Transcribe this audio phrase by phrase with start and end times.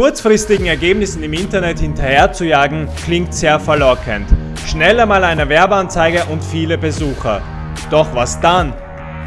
[0.00, 4.26] Kurzfristigen Ergebnissen im Internet hinterherzujagen klingt sehr verlockend.
[4.66, 7.42] Schnell einmal eine Werbeanzeige und viele Besucher.
[7.90, 8.72] Doch was dann?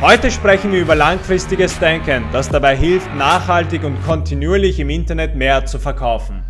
[0.01, 5.63] Heute sprechen wir über langfristiges Denken, das dabei hilft, nachhaltig und kontinuierlich im Internet mehr
[5.67, 6.43] zu verkaufen.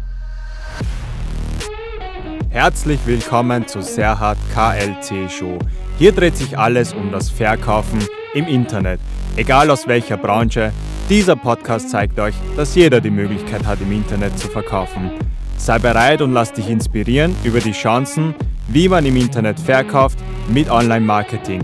[2.49, 5.59] Herzlich willkommen zu Serhat KLC Show.
[5.99, 7.99] Hier dreht sich alles um das Verkaufen
[8.33, 9.01] im Internet,
[9.35, 10.71] egal aus welcher Branche,
[11.09, 15.11] dieser Podcast zeigt euch, dass jeder die Möglichkeit hat, im Internet zu verkaufen.
[15.57, 18.33] Sei bereit und lass dich inspirieren über die Chancen,
[18.69, 21.61] wie man im Internet verkauft mit Online-Marketing.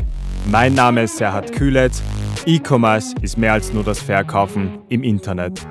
[0.52, 2.02] Mein Name ist Serhat Kühletz.
[2.46, 5.62] E-Commerce ist mehr als nur das Verkaufen im Internet.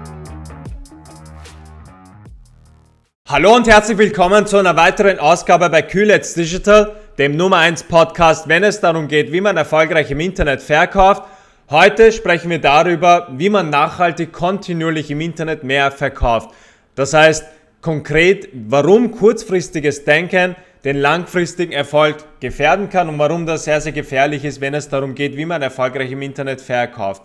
[3.29, 8.49] Hallo und herzlich willkommen zu einer weiteren Ausgabe bei Kühletz Digital, dem Nummer 1 Podcast,
[8.49, 11.25] wenn es darum geht, wie man erfolgreich im Internet verkauft
[11.71, 16.49] Heute sprechen wir darüber, wie man nachhaltig kontinuierlich im Internet mehr verkauft.
[16.95, 17.45] Das heißt
[17.83, 24.47] konkret, warum kurzfristiges Denken den langfristigen Erfolg gefährden kann und warum das sehr, sehr gefährlich
[24.47, 27.21] ist, wenn es darum geht, wie man erfolgreich im Internet verkauft.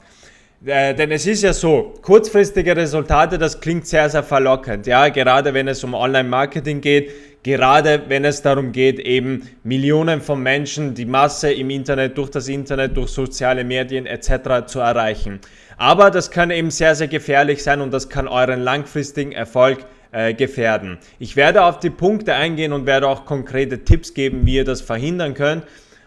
[0.66, 4.88] Äh, denn es ist ja so, kurzfristige Resultate, das klingt sehr, sehr verlockend.
[4.88, 7.12] Ja, gerade wenn es um Online-Marketing geht,
[7.44, 12.48] Gerade wenn es darum geht, eben Millionen von Menschen, die Masse im Internet, durch das
[12.48, 14.66] Internet, durch soziale Medien etc.
[14.66, 15.42] zu erreichen.
[15.76, 19.80] Aber das kann eben sehr, sehr gefährlich sein und das kann euren langfristigen Erfolg
[20.14, 21.00] äh, gefährden.
[21.20, 24.80] Ich werde auf die Punkte eingehen und werde auch konkrete Tipps geben, wie ihr das
[24.80, 25.64] verhindern könnt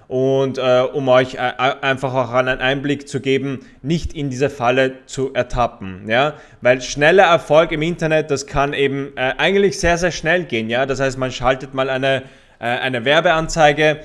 [0.09, 5.05] und äh, um euch äh, einfach auch einen Einblick zu geben, nicht in diese Falle
[5.07, 10.13] zu ertappen, ja, weil schneller Erfolg im Internet, das kann eben äh, eigentlich sehr, sehr
[10.13, 12.23] schnell gehen, ja, das heißt, man schaltet mal eine,
[12.59, 14.01] äh, eine Werbeanzeige,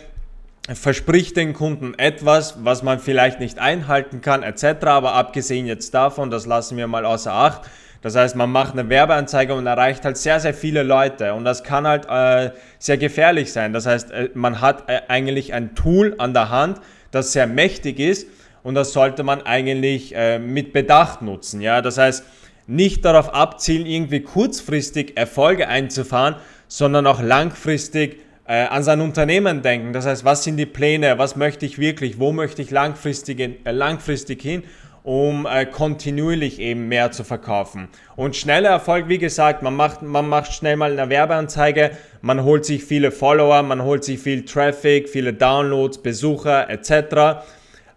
[0.74, 6.30] verspricht den Kunden etwas, was man vielleicht nicht einhalten kann, etc., aber abgesehen jetzt davon,
[6.30, 7.62] das lassen wir mal außer Acht,
[8.02, 11.64] das heißt, man macht eine Werbeanzeige und erreicht halt sehr, sehr viele Leute und das
[11.64, 13.74] kann halt äh, sehr gefährlich sein.
[13.74, 16.80] Das heißt, äh, man hat äh, eigentlich ein Tool an der Hand,
[17.12, 18.28] das sehr mächtig ist
[18.64, 21.62] und das sollte man eigentlich äh, mit Bedacht nutzen.
[21.62, 21.82] Ja?
[21.82, 22.26] Das heißt,
[22.66, 26.36] nicht darauf abzielen, irgendwie kurzfristig Erfolge einzufahren,
[26.68, 29.94] sondern auch langfristig äh, an sein Unternehmen denken.
[29.94, 33.72] Das heißt, was sind die Pläne, was möchte ich wirklich, wo möchte ich langfristig, äh,
[33.72, 34.64] langfristig hin
[35.04, 37.88] um äh, kontinuierlich eben mehr zu verkaufen.
[38.16, 41.92] Und schneller Erfolg, wie gesagt, man macht, man macht schnell mal eine Werbeanzeige,
[42.22, 47.44] man holt sich viele Follower, man holt sich viel Traffic, viele Downloads, Besucher etc.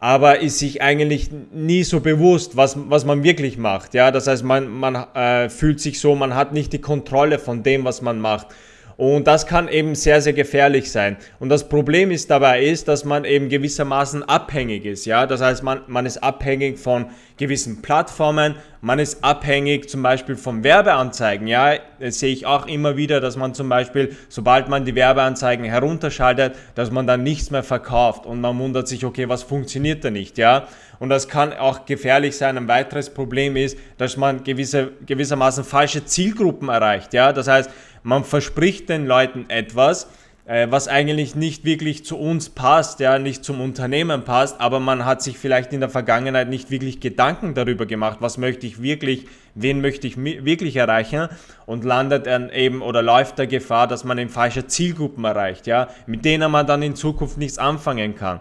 [0.01, 3.95] Aber ist sich eigentlich nie so bewusst, was, was man wirklich macht.
[3.95, 4.11] Ja?
[4.11, 7.85] Das heißt, man, man äh, fühlt sich so, man hat nicht die Kontrolle von dem,
[7.85, 8.49] was man macht.
[8.97, 11.17] Und das kann eben sehr, sehr gefährlich sein.
[11.41, 15.05] Und das Problem ist dabei ist, dass man eben gewissermaßen abhängig ist.
[15.05, 15.27] Ja?
[15.27, 17.07] Das heißt, man, man ist abhängig von
[17.37, 21.47] gewissen Plattformen, man ist abhängig zum Beispiel von Werbeanzeigen.
[21.47, 25.65] Ja, das sehe ich auch immer wieder, dass man zum Beispiel, sobald man die Werbeanzeigen
[25.65, 30.11] herunterschaltet, dass man dann nichts mehr verkauft und man wundert sich, okay, was funktioniert da
[30.11, 30.39] nicht?
[30.39, 30.69] Ja,
[30.99, 32.57] und das kann auch gefährlich sein.
[32.57, 37.15] Ein weiteres Problem ist, dass man gewisse, gewissermaßen falsche Zielgruppen erreicht.
[37.15, 37.71] Ja, das heißt,
[38.05, 40.09] man verspricht den Leuten etwas,
[40.45, 45.07] äh, was eigentlich nicht wirklich zu uns passt, ja, nicht zum Unternehmen passt, aber man
[45.07, 49.27] hat sich vielleicht in der Vergangenheit nicht wirklich Gedanken darüber gemacht, was möchte ich wirklich,
[49.55, 51.29] wen möchte ich wirklich erreichen
[51.65, 55.89] und landet dann eben oder läuft der Gefahr, dass man in falsche Zielgruppen erreicht, ja,
[56.07, 58.41] mit denen man dann in Zukunft nichts anfangen kann.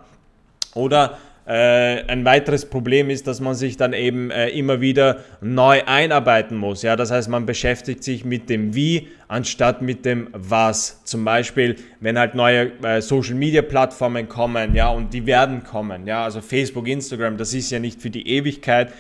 [0.76, 5.82] Oder äh, ein weiteres Problem ist, dass man sich dann eben äh, immer wieder neu
[5.86, 6.84] einarbeiten muss.
[6.84, 6.96] Ja?
[6.96, 11.04] Das heißt, man beschäftigt sich mit dem Wie anstatt mit dem Was.
[11.04, 16.08] Zum Beispiel, wenn halt neue äh, Social Media Plattformen kommen, ja, und die werden kommen,
[16.08, 18.94] ja, also Facebook, Instagram, das ist ja nicht für die Ewigkeit.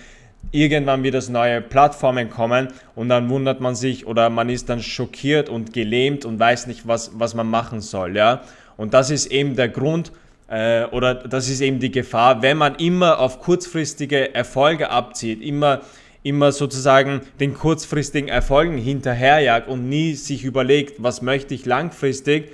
[0.51, 4.81] Irgendwann wird das neue Plattformen kommen und dann wundert man sich oder man ist dann
[4.81, 8.17] schockiert und gelähmt und weiß nicht, was, was man machen soll.
[8.17, 8.41] Ja?
[8.75, 10.11] Und das ist eben der Grund,
[10.53, 15.81] äh, oder das ist eben die Gefahr, wenn man immer auf kurzfristige Erfolge abzieht, immer,
[16.21, 22.51] immer sozusagen den kurzfristigen Erfolgen hinterherjagt und nie sich überlegt, was möchte ich langfristig,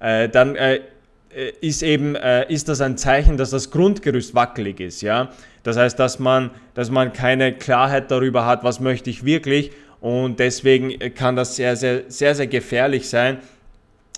[0.00, 0.76] äh, dann äh,
[1.36, 5.28] äh ist eben äh, ist das ein Zeichen, dass das Grundgerüst wackelig ist, ja.
[5.62, 10.40] Das heißt, dass man, dass man keine Klarheit darüber hat, was möchte ich wirklich und
[10.40, 13.38] deswegen kann das sehr, sehr, sehr, sehr gefährlich sein,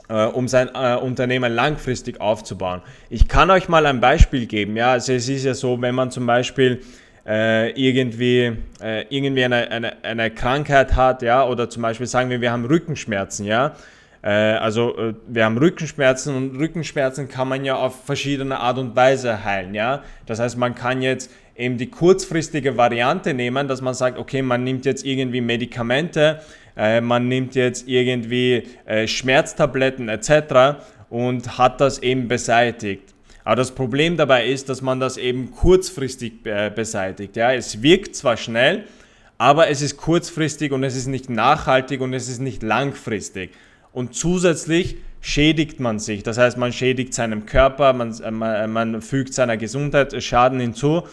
[0.08, 2.82] äh, um sein äh, Unternehmen langfristig aufzubauen.
[3.10, 4.76] Ich kann euch mal ein Beispiel geben.
[4.76, 6.82] Ja, also es ist ja so, wenn man zum Beispiel
[7.26, 8.52] äh, irgendwie,
[8.82, 12.66] äh, irgendwie eine, eine, eine Krankheit hat, ja, oder zum Beispiel sagen wir, wir haben
[12.66, 13.74] Rückenschmerzen, ja,
[14.22, 18.94] äh, also äh, wir haben Rückenschmerzen und Rückenschmerzen kann man ja auf verschiedene Art und
[18.94, 20.02] Weise heilen, ja.
[20.26, 24.64] Das heißt, man kann jetzt eben die kurzfristige Variante nehmen, dass man sagt, okay, man
[24.64, 26.40] nimmt jetzt irgendwie Medikamente,
[26.76, 30.78] äh, man nimmt jetzt irgendwie äh, Schmerztabletten etc.
[31.10, 33.14] und hat das eben beseitigt.
[33.44, 37.36] Aber das Problem dabei ist, dass man das eben kurzfristig äh, beseitigt.
[37.36, 38.84] Ja, es wirkt zwar schnell,
[39.36, 43.50] aber es ist kurzfristig und es ist nicht nachhaltig und es ist nicht langfristig.
[43.92, 46.22] Und zusätzlich schädigt man sich.
[46.22, 51.04] Das heißt, man schädigt seinem Körper, man, man, man fügt seiner Gesundheit Schaden hinzu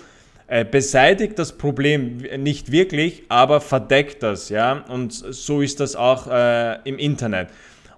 [0.52, 4.84] äh, beseitigt das Problem nicht wirklich, aber verdeckt das, ja.
[4.90, 7.48] Und so ist das auch äh, im Internet.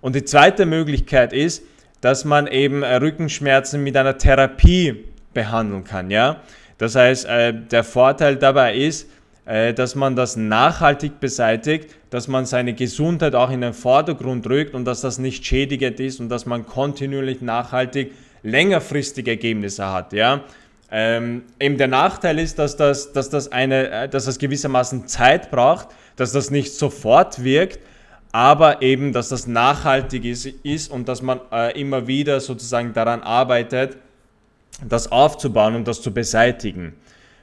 [0.02, 1.64] Und die zweite Möglichkeit ist,
[2.02, 5.04] dass man eben äh, Rückenschmerzen mit einer Therapie
[5.34, 6.42] behandeln kann, ja.
[6.78, 9.10] Das heißt, äh, der Vorteil dabei ist,
[9.46, 14.76] äh, dass man das nachhaltig beseitigt, dass man seine Gesundheit auch in den Vordergrund rückt
[14.76, 18.12] und dass das nicht schädigend ist und dass man kontinuierlich nachhaltig
[18.44, 20.44] längerfristige Ergebnisse hat, ja.
[20.96, 25.50] Ähm, eben der Nachteil ist, dass das, dass, das eine, äh, dass das gewissermaßen Zeit
[25.50, 25.88] braucht,
[26.18, 27.80] dass das nicht sofort wirkt,
[28.32, 33.24] aber eben, dass das nachhaltig ist, ist und dass man äh, immer wieder sozusagen daran
[33.24, 33.98] arbeitet,
[34.88, 36.94] das aufzubauen und das zu beseitigen.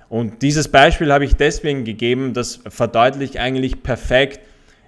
[0.09, 4.39] Und dieses Beispiel habe ich deswegen gegeben, das verdeutlicht eigentlich perfekt,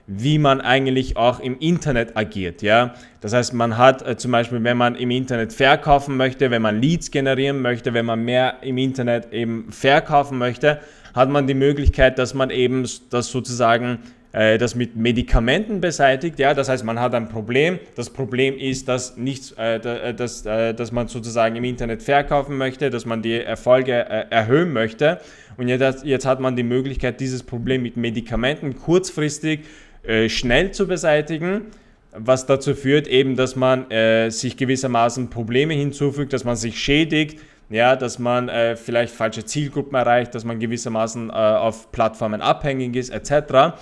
[0.07, 2.63] wie man eigentlich auch im Internet agiert.
[2.63, 2.95] Ja?
[3.21, 6.81] Das heißt, man hat äh, zum Beispiel, wenn man im Internet verkaufen möchte, wenn man
[6.81, 10.81] Leads generieren möchte, wenn man mehr im Internet eben verkaufen möchte,
[11.15, 13.99] hat man die Möglichkeit, dass man eben das sozusagen
[14.33, 16.39] äh, das mit Medikamenten beseitigt.
[16.39, 16.55] Ja?
[16.55, 17.79] Das heißt, man hat ein Problem.
[17.95, 22.57] Das Problem ist, dass, nichts, äh, äh dass, äh, dass man sozusagen im Internet verkaufen
[22.57, 25.21] möchte, dass man die Erfolge äh, erhöhen möchte.
[25.57, 29.61] Und jetzt, jetzt hat man die Möglichkeit, dieses Problem mit Medikamenten kurzfristig
[30.05, 31.67] äh, schnell zu beseitigen,
[32.13, 37.41] was dazu führt eben, dass man äh, sich gewissermaßen Probleme hinzufügt, dass man sich schädigt,
[37.71, 42.97] ja, dass man äh, vielleicht falsche Zielgruppen erreicht, dass man gewissermaßen äh, auf Plattformen abhängig
[42.97, 43.77] ist, etc.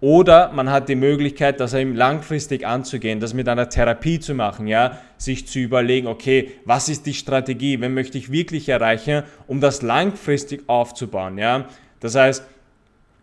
[0.00, 4.66] Oder man hat die Möglichkeit, das eben langfristig anzugehen, das mit einer Therapie zu machen,
[4.66, 9.60] ja, sich zu überlegen, okay, was ist die Strategie, wen möchte ich wirklich erreichen, um
[9.60, 11.66] das langfristig aufzubauen, ja.
[12.00, 12.44] Das heißt,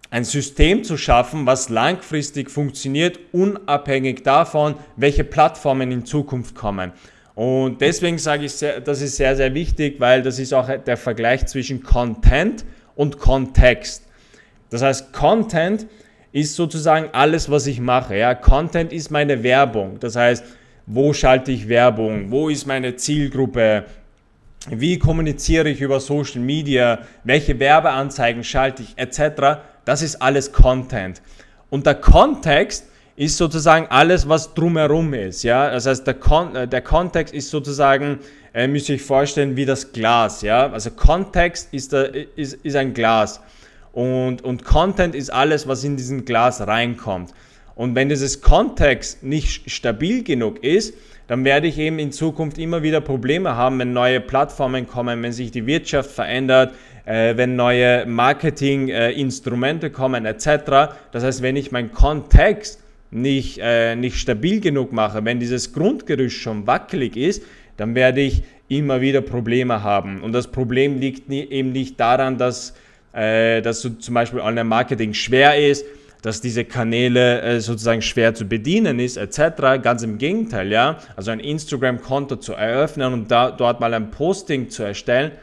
[0.09, 6.91] ein System zu schaffen, was langfristig funktioniert, unabhängig davon, welche Plattformen in Zukunft kommen.
[7.33, 11.45] Und deswegen sage ich, das ist sehr, sehr wichtig, weil das ist auch der Vergleich
[11.47, 12.65] zwischen Content
[12.95, 14.03] und Kontext.
[14.69, 15.85] Das heißt, Content
[16.31, 18.17] ist sozusagen alles, was ich mache.
[18.17, 18.35] Ja?
[18.35, 19.99] Content ist meine Werbung.
[19.99, 20.45] Das heißt,
[20.85, 22.31] wo schalte ich Werbung?
[22.31, 23.85] Wo ist meine Zielgruppe?
[24.69, 26.99] Wie kommuniziere ich über Social Media?
[27.23, 28.93] Welche Werbeanzeigen schalte ich?
[28.97, 29.59] Etc.
[29.85, 31.21] Das ist alles Content.
[31.69, 32.85] Und der Kontext
[33.15, 35.43] ist sozusagen alles, was drumherum ist.
[35.43, 35.71] Ja?
[35.71, 38.19] Das heißt, der, Kon äh, der Kontext ist sozusagen,
[38.53, 40.41] äh, müsst ihr euch vorstellen, wie das Glas.
[40.41, 40.71] Ja?
[40.71, 43.39] Also Kontext ist, der, ist, ist ein Glas.
[43.93, 47.31] Und, und Content ist alles, was in diesen Glas reinkommt.
[47.75, 50.93] Und wenn dieses Kontext nicht stabil genug ist,
[51.27, 55.31] dann werde ich eben in Zukunft immer wieder Probleme haben, wenn neue Plattformen kommen, wenn
[55.31, 56.73] sich die Wirtschaft verändert,
[57.05, 60.95] äh, wenn neue Marketinginstrumente äh, kommen etc.
[61.11, 62.81] Das heißt, wenn ich meinen Kontext
[63.11, 67.43] nicht, äh, nicht stabil genug mache, wenn dieses Grundgerüst schon wackelig ist,
[67.77, 70.21] dann werde ich immer wieder Probleme haben.
[70.21, 72.73] Und das Problem liegt nie, eben nicht daran, dass,
[73.13, 75.85] äh, dass so zum Beispiel Online-Marketing schwer ist,
[76.21, 79.79] dass diese Kanäle äh, sozusagen schwer zu bedienen ist, etc.
[79.83, 80.97] Ganz im Gegenteil, ja.
[81.15, 85.33] Also ein Instagram-Konto zu eröffnen und da, dort mal ein Posting zu erstellen,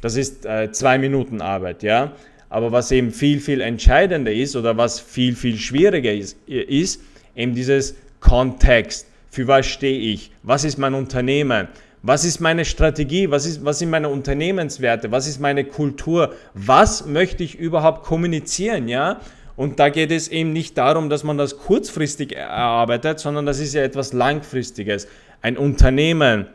[0.00, 2.12] das ist äh, zwei Minuten Arbeit, ja.
[2.48, 7.00] Aber was eben viel, viel entscheidender ist oder was viel, viel schwieriger ist, ist
[7.36, 9.06] eben dieses Kontext.
[9.30, 10.32] Für was stehe ich?
[10.42, 11.68] Was ist mein Unternehmen?
[12.02, 13.30] Was ist meine Strategie?
[13.30, 15.12] Was, ist, was sind meine Unternehmenswerte?
[15.12, 16.34] Was ist meine Kultur?
[16.54, 18.88] Was möchte ich überhaupt kommunizieren?
[18.88, 19.20] Ja?
[19.54, 23.74] Und da geht es eben nicht darum, dass man das kurzfristig erarbeitet, sondern das ist
[23.74, 25.06] ja etwas Langfristiges.
[25.42, 26.46] Ein Unternehmen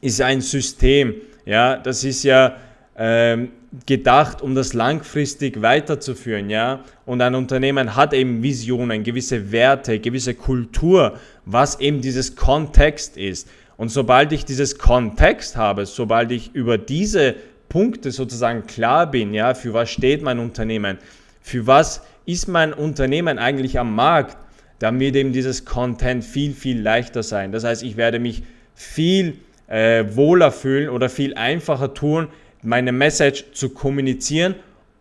[0.00, 1.14] ist ein System.
[1.44, 1.76] Ja?
[1.76, 2.56] Das ist ja
[3.02, 3.48] ähm,
[3.86, 6.84] gedacht, um das langfristig weiterzuführen, ja.
[7.06, 13.48] Und ein Unternehmen hat eben Visionen, gewisse Werte, gewisse Kultur, was eben dieses Kontext ist.
[13.78, 17.36] Und sobald ich dieses Kontext habe, sobald ich über diese
[17.70, 20.98] Punkte sozusagen klar bin, ja, für was steht mein Unternehmen,
[21.40, 24.36] für was ist mein Unternehmen eigentlich am Markt,
[24.78, 27.50] dann wird eben dieses Content viel, viel leichter sein.
[27.50, 28.42] Das heißt, ich werde mich
[28.74, 29.38] viel
[29.68, 32.28] äh, wohler fühlen oder viel einfacher tun,
[32.62, 34.54] meine Message zu kommunizieren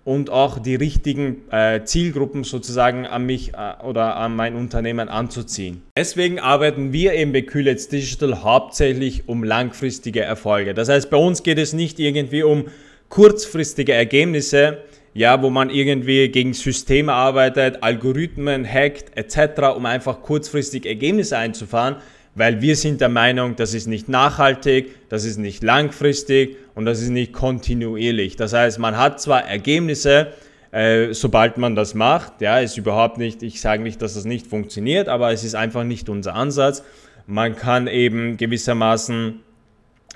[0.06, 5.84] und auch die richtigen äh, Zielgruppen sozusagen an mich äh, oder an mein Unternehmen anzuziehen.
[5.96, 10.74] Deswegen arbeiten wir eben bei Kühlets Digital hauptsächlich um langfristige Erfolge.
[10.74, 12.66] Das heißt, bei uns geht es nicht irgendwie um
[13.10, 14.80] kurzfristige Ergebnisse,
[15.14, 21.98] ja, wo man irgendwie gegen Systeme arbeitet, Algorithmen hackt etc., um einfach kurzfristig Ergebnisse einzufahren,
[22.40, 27.02] weil wir sind der Meinung, das ist nicht nachhaltig, das ist nicht langfristig und das
[27.02, 28.38] ist nicht kontinuierlich.
[28.38, 30.28] Das heißt, man hat zwar Ergebnisse,
[30.72, 34.48] äh, sobald man das macht, ja, ist überhaupt nicht, ich sage nicht, dass das nicht
[34.48, 36.82] funktioniert, aber es ist einfach nicht unser Ansatz.
[37.28, 39.42] Man kann eben gewissermaßen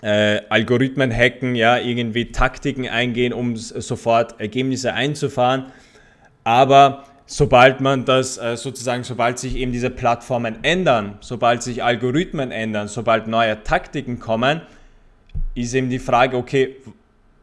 [0.01, 5.65] äh, Algorithmen hacken, ja, irgendwie Taktiken eingehen, um sofort Ergebnisse einzufahren.
[6.45, 12.51] Aber sobald man das äh, sozusagen, sobald sich eben diese Plattformen ändern, sobald sich Algorithmen
[12.51, 14.61] ändern, sobald neue Taktiken kommen,
[15.55, 16.75] ist eben die Frage, okay,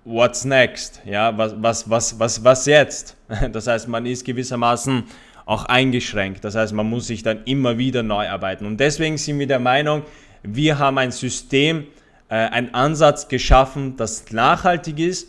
[0.05, 1.01] what's next?
[1.05, 3.17] Ja, was, was, was, was, was jetzt?
[3.53, 5.05] Das heißt, man ist gewissermaßen
[5.47, 6.45] auch eingeschränkt.
[6.45, 8.67] Das heißt, man muss sich dann immer wieder neu arbeiten.
[8.67, 10.03] Und deswegen sind wir der Meinung,
[10.43, 11.87] wir haben ein System,
[12.29, 15.29] äh, einen Ansatz geschaffen, das nachhaltig ist,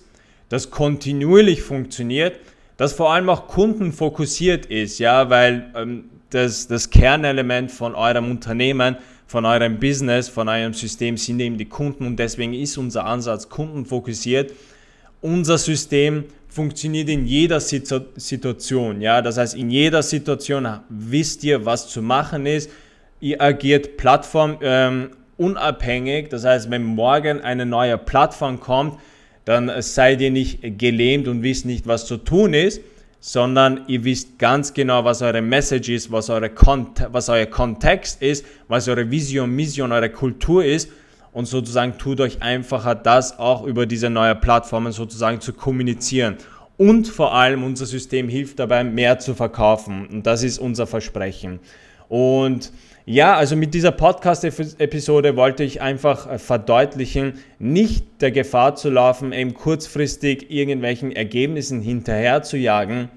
[0.49, 2.39] das kontinuierlich funktioniert,
[2.81, 8.97] das vor allem auch kundenfokussiert ist, ja, weil ähm, das, das Kernelement von eurem Unternehmen,
[9.27, 13.49] von eurem Business, von eurem System sind eben die Kunden und deswegen ist unser Ansatz
[13.49, 14.53] kundenfokussiert.
[15.21, 21.87] Unser System funktioniert in jeder Situation, ja, das heißt in jeder Situation wisst ihr, was
[21.87, 22.71] zu machen ist.
[23.19, 25.11] Ihr agiert Plattform ähm.
[25.37, 28.99] Das heißt, wenn morgen eine neue Plattform kommt,
[29.51, 32.81] dann seid ihr nicht gelähmt und wisst nicht, was zu tun ist,
[33.19, 38.21] sondern ihr wisst ganz genau, was eure Message ist, was, eure Kont was euer Kontext
[38.21, 40.89] ist, was eure Vision, Mission, eure Kultur ist
[41.33, 46.37] und sozusagen tut euch einfacher, das auch über diese neue Plattformen sozusagen zu kommunizieren.
[46.77, 50.07] Und vor allem unser System hilft dabei, mehr zu verkaufen.
[50.07, 51.59] Und das ist unser Versprechen.
[52.09, 52.71] Und
[53.05, 59.33] ja, also mit dieser Podcast-Episode wollte ich einfach äh, verdeutlichen, nicht der Gefahr zu laufen,
[59.33, 63.09] eben kurzfristig irgendwelchen Ergebnissen hinterher zu jagen.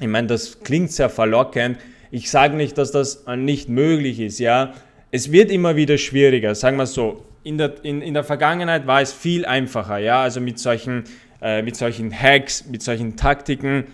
[0.00, 1.78] Ich meine, das klingt sehr verlockend.
[2.10, 4.74] Ich sage nicht, dass das äh, nicht möglich ist, ja.
[5.10, 7.24] Es wird immer wieder schwieriger, sagen wir so.
[7.42, 11.04] In der, in, in der Vergangenheit war es viel einfacher, ja, also mit solchen,
[11.40, 13.84] äh, mit solchen Hacks, mit solchen Taktiken,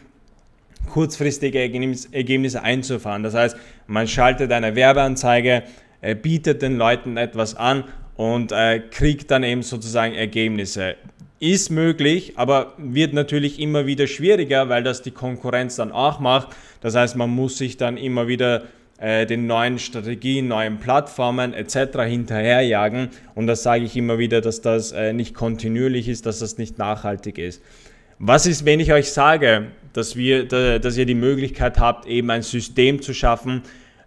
[0.90, 3.22] kurzfristige Ergebnisse einzufahren.
[3.22, 5.62] Das heißt, man schaltet eine Werbeanzeige,
[6.00, 7.84] äh, bietet den Leuten etwas an
[8.16, 10.96] und äh, kriegt dann eben sozusagen Ergebnisse.
[11.38, 16.48] Ist möglich, aber wird natürlich immer wieder schwieriger, weil das die Konkurrenz dann auch macht.
[16.80, 18.64] Das heißt, man muss sich dann immer wieder
[18.98, 22.00] äh, den neuen Strategien, neuen Plattformen etc.
[22.06, 23.08] hinterherjagen.
[23.34, 27.38] Und das sage ich immer wieder, dass das nicht kontinuierlich ist, dass das nicht nachhaltig
[27.38, 27.60] ist.
[28.24, 32.42] Was ist, wenn ich euch sage, dass, wir, dass ihr die Möglichkeit habt, eben ein
[32.42, 33.62] System zu schaffen,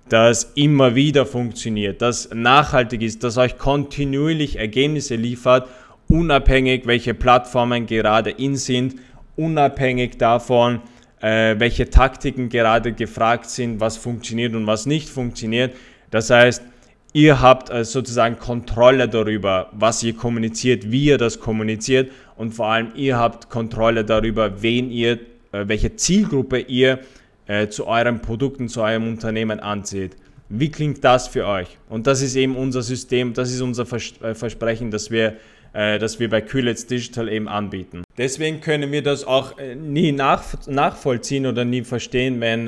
[0.07, 5.67] das immer wieder funktioniert, das nachhaltig ist, das euch kontinuierlich Ergebnisse liefert,
[6.07, 8.95] unabhängig welche Plattformen gerade in sind,
[9.35, 10.79] unabhängig davon,
[11.19, 15.75] äh, welche Taktiken gerade gefragt sind, was funktioniert und was nicht funktioniert.
[16.09, 16.63] Das heißt,
[17.11, 22.67] ihr habt äh, sozusagen Kontrolle darüber, was ihr kommuniziert, wie ihr das kommuniziert und vor
[22.67, 25.19] allem ihr habt Kontrolle darüber, wen ihr
[25.55, 26.99] äh, welche Zielgruppe ihr
[27.47, 30.15] äh, zu euren Produkten, zu eurem Unternehmen anzieht.
[30.49, 31.77] Wie klingt das für euch?
[31.89, 35.35] Und das ist eben unser System, das ist unser äh, Versprechen, das wir,
[35.73, 38.05] das wir bei Kühlitz Digital eben anbieten.
[38.17, 42.67] Deswegen können wir das auch nie nachvollziehen oder nie verstehen, wenn,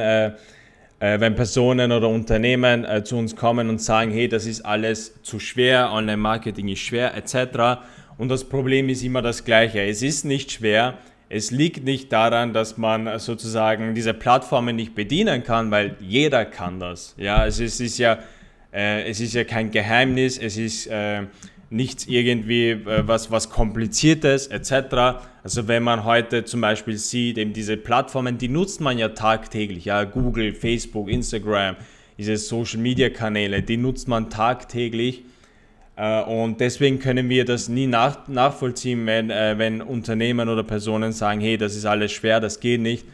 [0.99, 5.93] wenn Personen oder Unternehmen zu uns kommen und sagen, hey, das ist alles zu schwer,
[5.93, 7.79] Online-Marketing ist schwer, etc.
[8.17, 9.81] Und das Problem ist immer das gleiche.
[9.81, 10.97] Es ist nicht schwer,
[11.29, 16.79] es liegt nicht daran, dass man sozusagen diese Plattformen nicht bedienen kann, weil jeder kann
[16.79, 17.15] das.
[17.17, 18.19] Ja, es ist, ist ja,
[18.73, 21.23] äh, es ist ja kein Geheimnis, es ist äh,
[21.69, 25.21] nichts irgendwie äh, was, was kompliziertes etc.
[25.43, 29.85] Also wenn man heute zum Beispiel sieht, eben diese Plattformen, die nutzt man ja tagtäglich.
[29.85, 31.75] Ja, Google, Facebook, Instagram,
[32.17, 35.23] diese Social Media Kanäle, die nutzt man tagtäglich.
[35.97, 41.11] Äh, und deswegen können wir das nie nach, nachvollziehen, wenn, äh, wenn Unternehmen oder Personen
[41.11, 43.05] sagen, hey, das ist alles schwer, das geht nicht.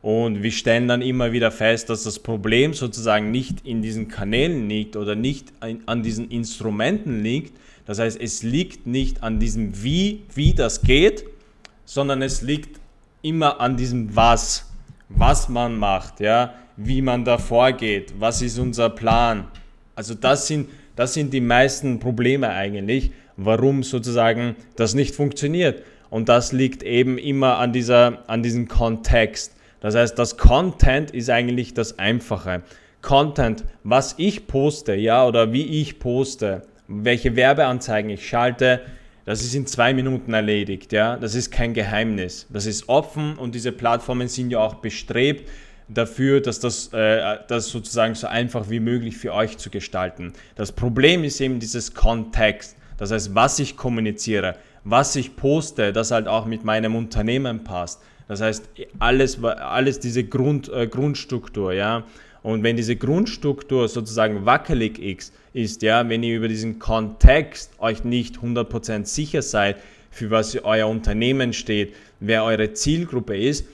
[0.00, 4.68] Und wir stellen dann immer wieder fest, dass das Problem sozusagen nicht in diesen Kanälen
[4.68, 7.58] liegt oder nicht an diesen Instrumenten liegt.
[7.84, 11.24] Das heißt, es liegt nicht an diesem Wie, wie das geht,
[11.84, 12.78] sondern es liegt
[13.22, 14.70] immer an diesem Was,
[15.08, 19.48] was man macht, ja, wie man da vorgeht, was ist unser Plan.
[19.96, 20.68] Also das sind
[20.98, 25.84] das sind die meisten Probleme eigentlich, warum sozusagen das nicht funktioniert.
[26.10, 29.54] Und das liegt eben immer an, dieser, an diesem Kontext.
[29.78, 32.62] Das heißt, das Content ist eigentlich das Einfache.
[33.00, 38.80] Content, was ich poste, ja, oder wie ich poste, welche Werbeanzeigen ich schalte,
[39.24, 40.92] das ist in zwei Minuten erledigt.
[40.92, 41.16] Ja?
[41.16, 42.48] Das ist kein Geheimnis.
[42.52, 45.48] Das ist offen und diese Plattformen sind ja auch bestrebt,
[45.88, 50.32] dafür, dass das, äh, das sozusagen so einfach wie möglich für euch zu gestalten.
[50.54, 52.76] Das Problem ist eben dieses Kontext.
[52.98, 58.00] Das heißt, was ich kommuniziere, was ich poste, das halt auch mit meinem Unternehmen passt.
[58.26, 58.68] Das heißt,
[58.98, 62.04] alles, alles diese Grund, äh, Grundstruktur, ja.
[62.42, 64.98] Und wenn diese Grundstruktur sozusagen wackelig
[65.52, 69.76] ist, ja, wenn ihr über diesen Kontext euch nicht 100% sicher seid,
[70.10, 73.66] für was euer Unternehmen steht, wer eure Zielgruppe ist,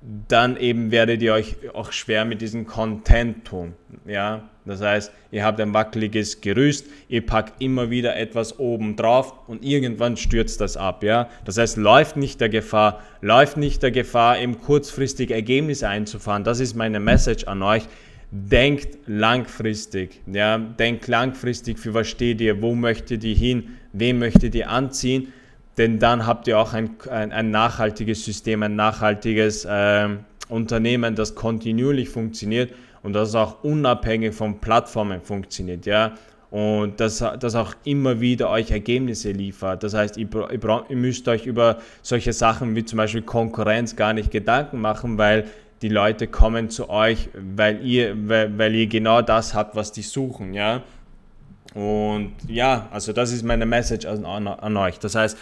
[0.00, 3.74] dann eben werdet ihr euch auch schwer mit diesem Content tun.
[4.06, 4.48] Ja?
[4.64, 9.64] Das heißt, ihr habt ein wackeliges Gerüst, ihr packt immer wieder etwas oben drauf und
[9.64, 11.02] irgendwann stürzt das ab.
[11.02, 11.28] Ja?
[11.44, 16.44] Das heißt, läuft nicht der Gefahr, läuft nicht der Gefahr, eben kurzfristig Ergebnisse einzufahren.
[16.44, 17.84] Das ist meine Message an euch.
[18.30, 20.20] Denkt langfristig.
[20.26, 20.58] Ja?
[20.58, 25.32] Denkt langfristig, für was steht ihr, wo möchtet ihr hin, wem möchtet ihr anziehen
[25.78, 30.08] denn dann habt ihr auch ein, ein, ein nachhaltiges System, ein nachhaltiges äh,
[30.48, 36.12] Unternehmen, das kontinuierlich funktioniert und das auch unabhängig von Plattformen funktioniert, ja.
[36.50, 39.82] Und das, das auch immer wieder euch Ergebnisse liefert.
[39.82, 44.30] Das heißt, ihr, ihr, müsst euch über solche Sachen wie zum Beispiel Konkurrenz gar nicht
[44.30, 45.44] Gedanken machen, weil
[45.82, 50.00] die Leute kommen zu euch, weil ihr, weil, weil ihr genau das habt, was die
[50.00, 50.82] suchen, ja.
[51.74, 54.98] Und ja, also das ist meine Message an, an, an euch.
[54.98, 55.36] Das heißt,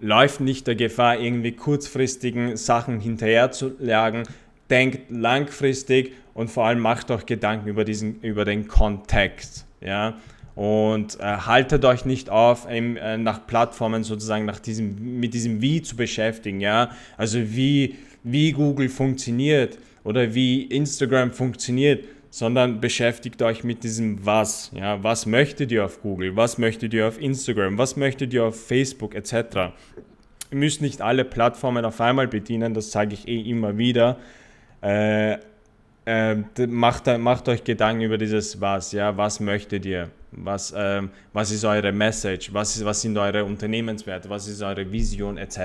[0.00, 4.24] läuft nicht der Gefahr, irgendwie kurzfristigen Sachen hinterher zu jagen.
[4.68, 9.66] Denkt langfristig und vor allem macht euch Gedanken über, diesen, über den Kontext.
[9.80, 10.18] Ja?
[10.54, 15.60] Und äh, haltet euch nicht auf, ähm, äh, nach Plattformen sozusagen nach diesem, mit diesem
[15.60, 16.60] Wie zu beschäftigen.
[16.60, 16.90] Ja?
[17.16, 24.70] Also wie, wie Google funktioniert oder wie Instagram funktioniert sondern beschäftigt euch mit diesem Was.
[24.72, 26.36] Ja, was möchtet ihr auf Google?
[26.36, 27.76] Was möchtet ihr auf Instagram?
[27.76, 29.34] Was möchtet ihr auf Facebook etc.?
[30.52, 34.16] Ihr müsst nicht alle Plattformen auf einmal bedienen, das sage ich eh immer wieder.
[34.82, 35.38] Äh,
[36.06, 38.92] äh, macht, macht, euch Gedanken über dieses Was.
[38.92, 40.10] Ja, was möchtet ihr?
[40.32, 42.52] Was, äh, was ist eure Message?
[42.54, 44.30] Was, ist, was sind eure Unternehmenswerte?
[44.30, 45.58] Was ist eure Vision etc.?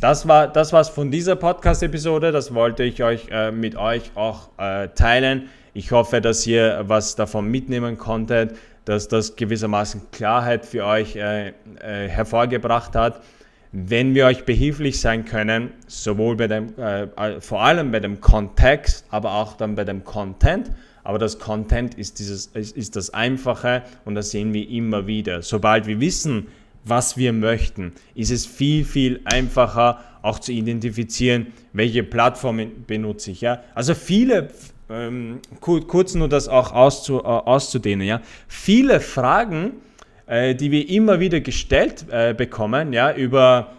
[0.00, 2.32] Das war das war's von dieser Podcast-Episode.
[2.32, 5.48] Das wollte ich euch äh, mit euch auch äh, teilen.
[5.74, 11.48] Ich hoffe, dass ihr was davon mitnehmen konntet, dass das gewissermaßen Klarheit für euch äh,
[11.48, 11.52] äh,
[12.08, 13.22] hervorgebracht hat.
[13.70, 19.06] Wenn wir euch behilflich sein können, sowohl bei dem, äh, vor allem bei dem Kontext,
[19.08, 20.70] aber auch dann bei dem Content,
[21.04, 25.40] aber das Content ist, dieses, ist, ist das Einfache und das sehen wir immer wieder.
[25.40, 26.48] Sobald wir wissen,
[26.84, 33.40] was wir möchten, ist es viel, viel einfacher auch zu identifizieren, welche Plattformen benutze ich.
[33.40, 33.62] Ja?
[33.74, 34.50] Also viele
[34.92, 38.06] ähm, kurz nur das auch auszu, äh, auszudehnen.
[38.06, 38.20] Ja?
[38.48, 39.72] Viele Fragen,
[40.26, 43.72] äh, die wir immer wieder gestellt äh, bekommen, ja, über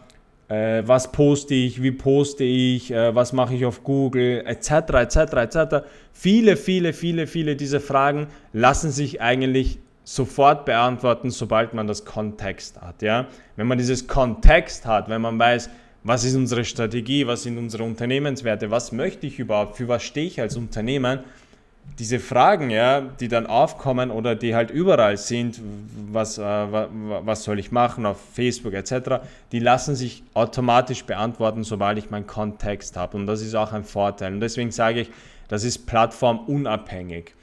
[0.49, 5.17] äh, was poste ich, wie poste ich, äh, was mache ich auf Google, etc., etc.,
[5.17, 5.85] etc.
[6.11, 12.81] Viele, viele, viele, viele dieser Fragen lassen sich eigentlich sofort beantworten, sobald man das Kontext
[12.81, 13.01] hat.
[13.01, 13.27] Ja?
[13.55, 15.69] Wenn man dieses Kontext hat, wenn man weiß,
[16.03, 20.27] was ist unsere Strategie, was sind unsere Unternehmenswerte, was möchte ich überhaupt, für was stehe
[20.27, 21.19] ich als Unternehmen,
[21.99, 25.59] diese Fragen, ja, die dann aufkommen oder die halt überall sind,
[26.11, 31.97] was, äh, was soll ich machen auf Facebook etc., die lassen sich automatisch beantworten, sobald
[31.97, 33.17] ich meinen Kontext habe.
[33.17, 34.33] Und das ist auch ein Vorteil.
[34.33, 35.11] Und deswegen sage ich,
[35.49, 37.33] das ist plattformunabhängig.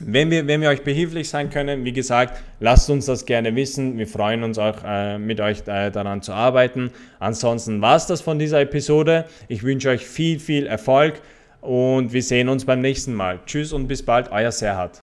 [0.00, 3.98] Wenn wir, wenn wir euch behilflich sein können, wie gesagt, lasst uns das gerne wissen.
[3.98, 6.90] Wir freuen uns auch äh, mit euch äh, daran zu arbeiten.
[7.18, 9.24] Ansonsten war es das von dieser Episode.
[9.48, 11.20] Ich wünsche euch viel, viel Erfolg
[11.60, 13.40] und wir sehen uns beim nächsten Mal.
[13.44, 15.00] Tschüss und bis bald, euer Serhat.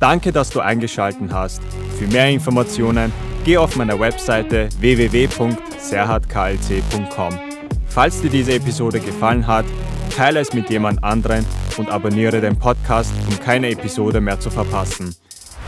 [0.00, 1.60] Danke, dass du eingeschaltet hast.
[1.98, 3.12] Für mehr Informationen
[3.44, 7.38] geh auf meiner Webseite www.serhatklc.com.
[7.86, 9.66] Falls dir diese Episode gefallen hat,
[10.08, 11.44] teile es mit jemand anderen
[11.76, 15.14] und abonniere den Podcast, um keine Episode mehr zu verpassen.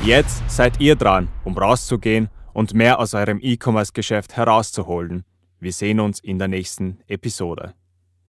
[0.03, 5.24] Jetzt seid ihr dran, um rauszugehen und mehr aus eurem E-Commerce-Geschäft herauszuholen.
[5.59, 7.74] Wir sehen uns in der nächsten Episode.